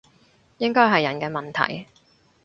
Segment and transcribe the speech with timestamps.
[0.57, 1.85] 應該係人嘅問題